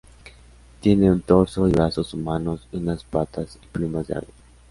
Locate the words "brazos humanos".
1.73-2.67